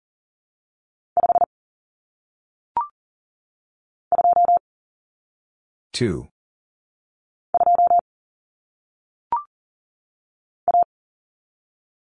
Two. 5.93 6.29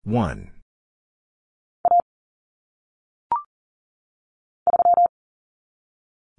One. 0.03 0.51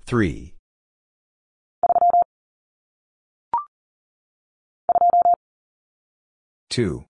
Three. 0.05 0.55
Two. 6.69 7.07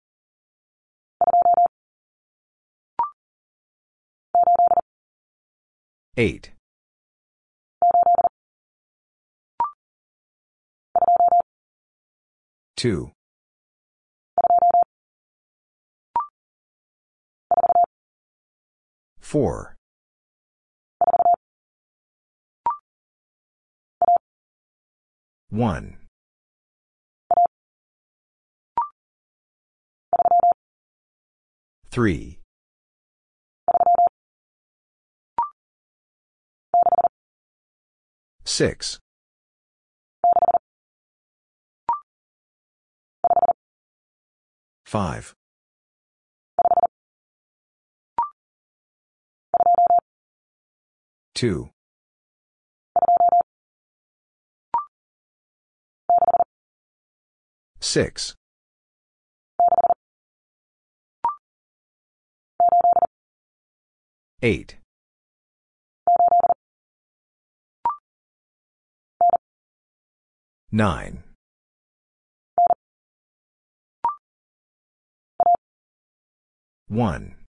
Eight. 6.16 6.52
Two. 12.76 13.10
Four. 19.34 19.74
1. 25.50 25.96
3. 31.90 32.38
6. 38.44 39.00
5. 44.84 45.34
2. 51.34 51.70
6. 57.80 58.34
8. 64.42 64.76
9. 70.70 71.22
1. 76.88 77.43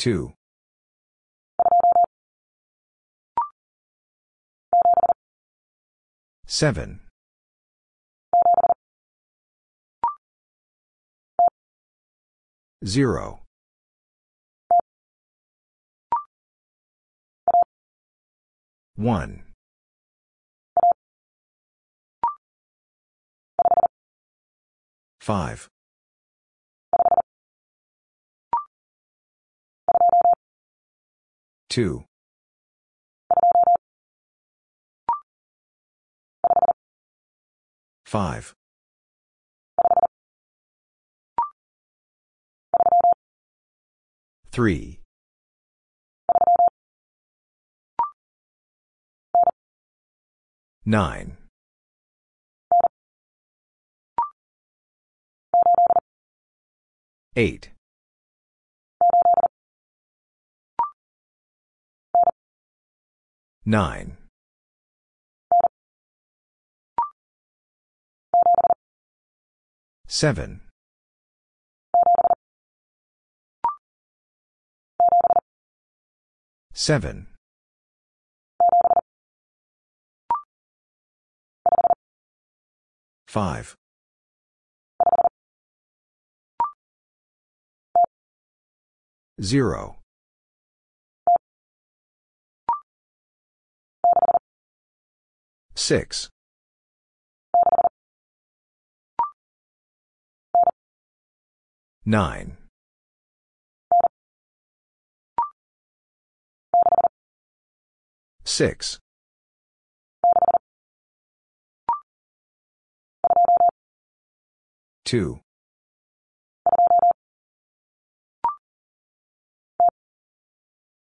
2. 0.00 0.32
7. 6.46 7.00
0. 12.82 13.40
1. 18.96 19.44
5. 25.20 25.68
2. 31.70 32.04
5. 38.04 38.54
3. 44.50 45.00
9. 50.84 51.36
8. 57.36 57.70
9. 63.70 64.16
7. 70.08 70.60
7. 76.74 77.28
5. 83.28 83.76
0. 89.40 89.99
6. 95.80 96.28
9. 102.04 102.58
6. 108.44 108.98
2. 115.06 115.40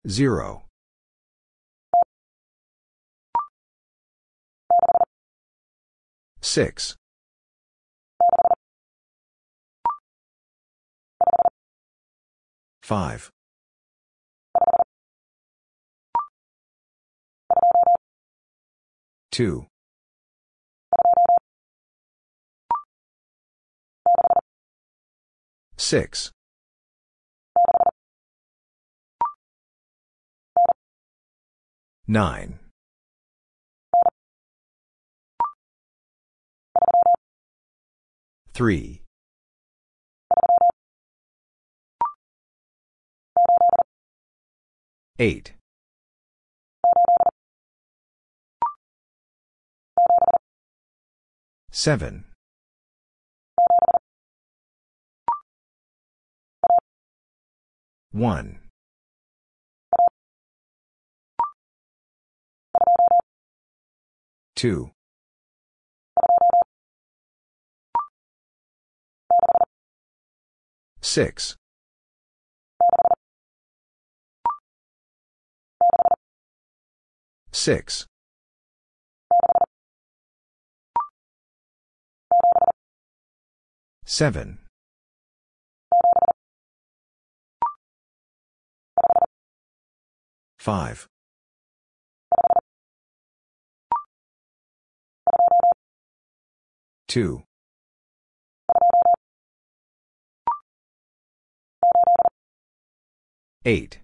0. 0.06 0.62
6. 6.42 6.96
5. 12.82 13.30
2. 19.30 19.66
6. 25.78 26.32
9. 32.06 32.61
3. 38.54 39.02
8. 45.18 45.52
7. 51.70 52.24
1. 58.12 58.60
2. 64.54 64.90
6. 71.02 71.56
6. 77.50 78.06
7. 84.06 84.58
5. 90.58 91.08
2. 97.08 97.42
8. 103.64 104.00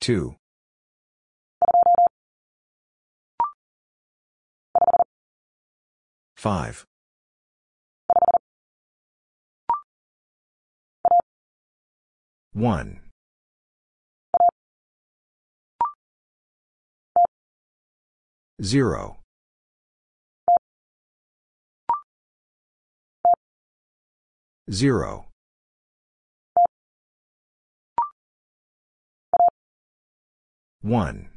2. 0.00 0.34
5. 6.36 6.84
1. 12.54 13.00
0. 18.60 19.16
0. 24.70 25.24
1. 30.82 31.30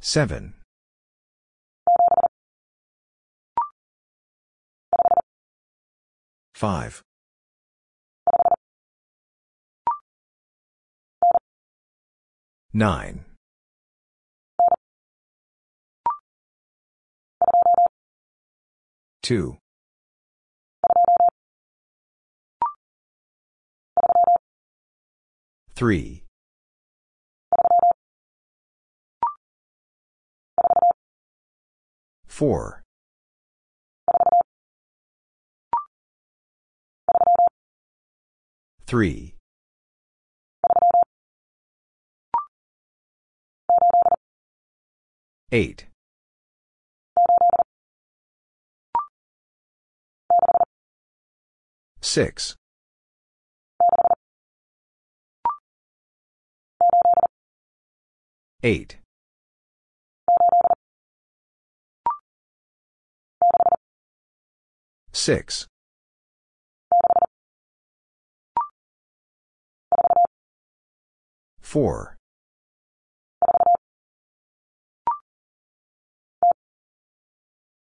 7. 0.00 0.54
5. 6.54 7.02
9. 12.72 13.29
2. 19.30 19.56
3. 25.76 26.24
4. 32.26 32.82
3. 38.88 39.34
8. 45.52 45.89
6. 52.00 52.56
8. 58.62 58.98
6. 65.12 65.66
4. 71.62 72.16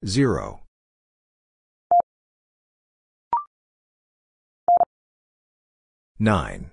0. 0.06 0.67
9. 6.20 6.72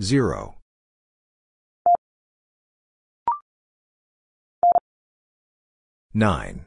0. 0.00 0.54
9. 6.14 6.64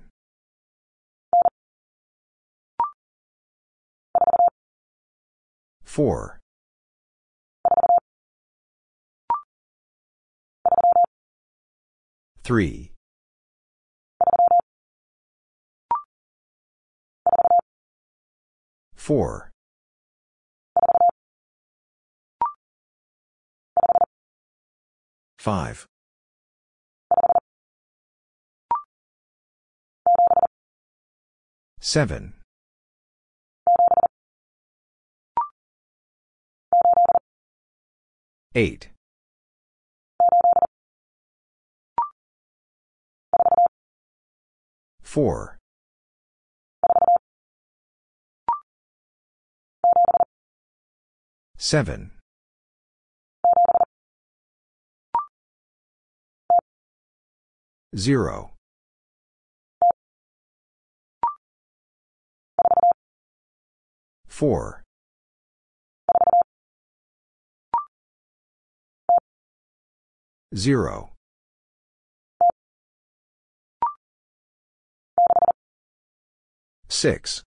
4. 5.83 6.39
3. 12.43 12.91
4. 19.07 19.51
5. 25.39 25.85
7. 31.79 32.33
8. 38.53 38.89
4. 45.01 45.56
7. 51.67 52.11
0. 57.93 58.51
4. 64.29 64.83
0. 70.55 71.09
6. 76.87 77.46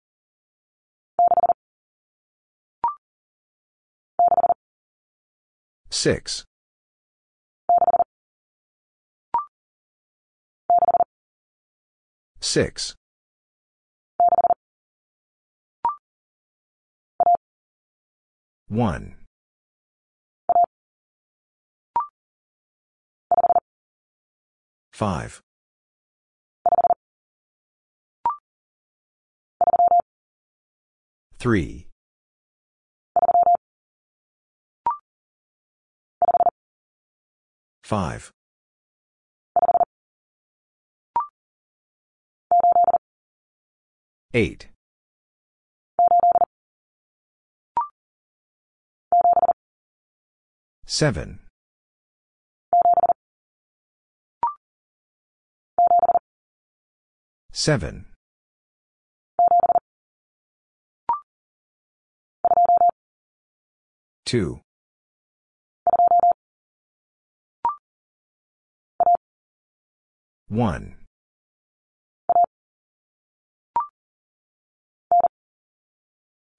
6. 5.91 6.45
6. 12.41 12.95
1. 18.69 19.17
5. 24.93 25.41
3. 31.39 31.88
5. 37.89 38.33
8. 44.35 44.69
7. 50.85 51.41
7. 57.53 58.05
2. 64.27 64.61
1. 70.51 70.97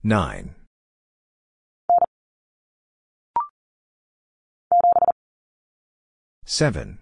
9. 0.03 0.56
7. 6.45 6.99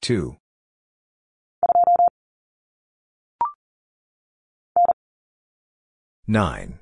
2. 0.00 0.36
9. 6.26 6.81